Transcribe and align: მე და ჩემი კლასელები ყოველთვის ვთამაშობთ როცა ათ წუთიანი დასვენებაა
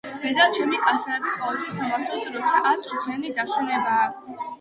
მე 0.21 0.29
და 0.35 0.45
ჩემი 0.53 0.77
კლასელები 0.85 1.33
ყოველთვის 1.41 1.75
ვთამაშობთ 1.81 2.31
როცა 2.37 2.63
ათ 2.71 2.81
წუთიანი 2.87 3.35
დასვენებაა 3.41 4.09